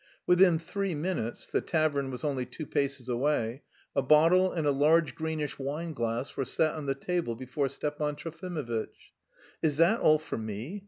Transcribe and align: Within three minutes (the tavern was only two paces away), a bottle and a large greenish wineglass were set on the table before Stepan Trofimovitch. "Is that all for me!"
Within 0.25 0.57
three 0.57 0.95
minutes 0.95 1.45
(the 1.47 1.61
tavern 1.61 2.09
was 2.09 2.23
only 2.23 2.43
two 2.43 2.65
paces 2.65 3.07
away), 3.07 3.61
a 3.95 4.01
bottle 4.01 4.51
and 4.51 4.65
a 4.65 4.71
large 4.71 5.13
greenish 5.13 5.59
wineglass 5.59 6.35
were 6.35 6.43
set 6.43 6.73
on 6.73 6.87
the 6.87 6.95
table 6.95 7.35
before 7.35 7.67
Stepan 7.67 8.15
Trofimovitch. 8.15 9.13
"Is 9.61 9.77
that 9.77 9.99
all 9.99 10.17
for 10.17 10.39
me!" 10.39 10.79